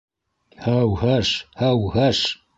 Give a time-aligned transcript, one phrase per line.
[0.63, 1.31] -Һәү-һәш,
[1.63, 2.25] һәү-һәш...